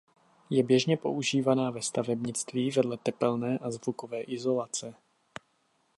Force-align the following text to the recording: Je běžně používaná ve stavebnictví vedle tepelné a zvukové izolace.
Je 0.49 0.63
běžně 0.63 0.97
používaná 0.97 1.69
ve 1.71 1.81
stavebnictví 1.81 2.71
vedle 2.71 2.97
tepelné 2.97 3.57
a 3.61 3.71
zvukové 3.71 4.21
izolace. 4.21 4.93